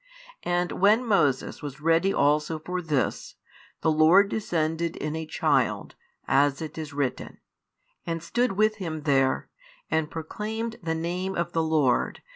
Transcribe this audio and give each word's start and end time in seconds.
And 0.41 0.71
when 0.81 1.05
Moses 1.05 1.61
was 1.61 1.79
ready 1.79 2.11
also 2.11 2.57
for 2.57 2.81
this, 2.81 3.35
the 3.81 3.91
Lord 3.91 4.29
descended 4.29 4.95
in 4.95 5.15
a 5.15 5.27
child, 5.27 5.93
as 6.27 6.59
it 6.59 6.75
is 6.75 6.91
written, 6.91 7.37
and 8.03 8.23
stood 8.23 8.53
with 8.53 8.77
him 8.77 9.03
there, 9.03 9.47
and 9.91 10.09
proclaimed 10.09 10.77
the 10.81 10.95
Name 10.95 11.35
of 11.35 11.51
the 11.51 11.61
Lord. 11.61 12.23